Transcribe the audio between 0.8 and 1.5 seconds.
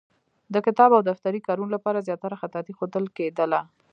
او دفتري